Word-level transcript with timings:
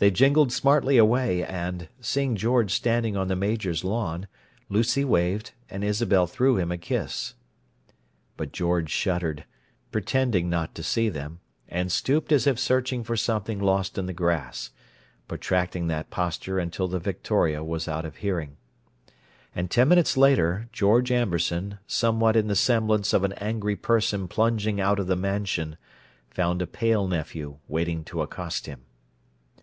They 0.00 0.12
jingled 0.12 0.52
smartly 0.52 0.96
away, 0.96 1.42
and, 1.44 1.88
seeing 2.00 2.36
George 2.36 2.70
standing 2.72 3.16
on 3.16 3.26
the 3.26 3.34
Major's 3.34 3.82
lawn, 3.82 4.28
Lucy 4.68 5.04
waved, 5.04 5.50
and 5.68 5.82
Isabel 5.82 6.28
threw 6.28 6.56
him 6.56 6.70
a 6.70 6.78
kiss. 6.78 7.34
But 8.36 8.52
George 8.52 8.90
shuddered, 8.90 9.44
pretending 9.90 10.48
not 10.48 10.72
to 10.76 10.84
see 10.84 11.08
them, 11.08 11.40
and 11.66 11.90
stooped 11.90 12.30
as 12.30 12.46
if 12.46 12.60
searching 12.60 13.02
for 13.02 13.16
something 13.16 13.58
lost 13.58 13.98
in 13.98 14.06
the 14.06 14.12
grass, 14.12 14.70
protracting 15.26 15.88
that 15.88 16.10
posture 16.10 16.60
until 16.60 16.86
the 16.86 17.00
victoria 17.00 17.64
was 17.64 17.88
out 17.88 18.04
of 18.04 18.18
hearing. 18.18 18.56
And 19.52 19.68
ten 19.68 19.88
minutes 19.88 20.16
later, 20.16 20.68
George 20.72 21.10
Amberson, 21.10 21.78
somewhat 21.88 22.36
in 22.36 22.46
the 22.46 22.54
semblance 22.54 23.12
of 23.12 23.24
an 23.24 23.32
angry 23.32 23.74
person 23.74 24.28
plunging 24.28 24.80
out 24.80 25.00
of 25.00 25.08
the 25.08 25.16
Mansion, 25.16 25.76
found 26.30 26.62
a 26.62 26.68
pale 26.68 27.08
nephew 27.08 27.58
waiting 27.66 28.04
to 28.04 28.22
accost 28.22 28.66
him. 28.66 28.82